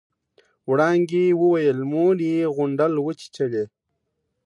[0.69, 3.63] وړانګې وويل مور يې غونډل وچېچلې.